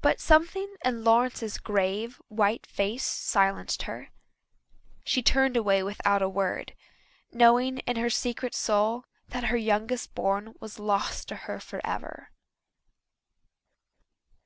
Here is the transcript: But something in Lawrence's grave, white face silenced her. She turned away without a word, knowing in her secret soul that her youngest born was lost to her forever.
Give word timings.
But 0.00 0.20
something 0.20 0.74
in 0.82 1.04
Lawrence's 1.04 1.58
grave, 1.58 2.18
white 2.28 2.64
face 2.64 3.04
silenced 3.04 3.82
her. 3.82 4.08
She 5.04 5.22
turned 5.22 5.54
away 5.54 5.82
without 5.82 6.22
a 6.22 6.30
word, 6.30 6.74
knowing 7.30 7.76
in 7.80 7.96
her 7.96 8.08
secret 8.08 8.54
soul 8.54 9.04
that 9.28 9.44
her 9.52 9.58
youngest 9.58 10.14
born 10.14 10.54
was 10.60 10.78
lost 10.78 11.28
to 11.28 11.36
her 11.44 11.60
forever. 11.60 12.30